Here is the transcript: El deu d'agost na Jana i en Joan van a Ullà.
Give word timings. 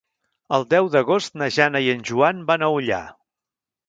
El 0.57 0.63
deu 0.73 0.87
d'agost 0.95 1.37
na 1.41 1.49
Jana 1.57 1.81
i 1.87 1.91
en 1.93 2.01
Joan 2.11 2.39
van 2.47 2.65
a 2.65 2.71
Ullà. 2.79 3.03